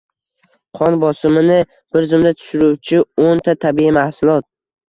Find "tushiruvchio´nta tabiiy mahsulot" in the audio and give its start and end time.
2.39-4.51